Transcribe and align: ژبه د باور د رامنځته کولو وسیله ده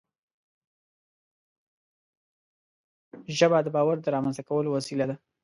ژبه 3.37 3.57
د 3.61 3.67
باور 3.75 3.97
د 4.01 4.07
رامنځته 4.15 4.43
کولو 4.49 4.69
وسیله 4.77 5.05
ده 5.09 5.15